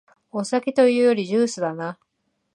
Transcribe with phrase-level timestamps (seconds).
[0.31, 1.99] お酒というよりジュースだな